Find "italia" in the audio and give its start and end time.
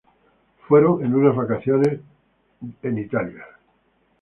2.97-3.45